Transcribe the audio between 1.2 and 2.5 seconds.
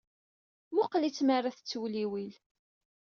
mi ara tettewliwil.